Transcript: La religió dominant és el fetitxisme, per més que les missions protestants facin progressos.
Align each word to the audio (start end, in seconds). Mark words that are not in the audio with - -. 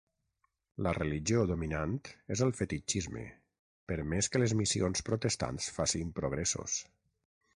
La 0.85 0.93
religió 0.97 1.41
dominant 1.51 1.91
és 2.37 2.41
el 2.45 2.53
fetitxisme, 2.61 3.25
per 3.91 3.99
més 4.15 4.31
que 4.35 4.43
les 4.43 4.57
missions 4.63 5.07
protestants 5.11 5.71
facin 5.79 6.17
progressos. 6.21 6.83